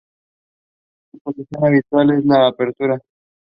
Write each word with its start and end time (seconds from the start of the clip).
Su 1.11 1.19
posición 1.19 1.63
habitual 1.63 2.09
es 2.09 2.25
de 2.27 2.35
apertura. 2.39 2.99